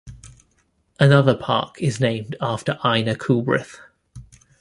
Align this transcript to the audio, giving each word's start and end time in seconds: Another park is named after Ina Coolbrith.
Another 0.99 1.35
park 1.35 1.75
is 1.79 1.99
named 1.99 2.35
after 2.41 2.79
Ina 2.83 3.13
Coolbrith. 3.17 3.75